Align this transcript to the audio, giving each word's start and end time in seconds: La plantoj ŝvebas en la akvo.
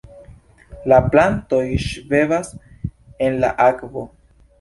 La 0.91 0.97
plantoj 1.15 1.59
ŝvebas 1.83 2.49
en 3.27 3.37
la 3.45 3.53
akvo. 3.67 4.07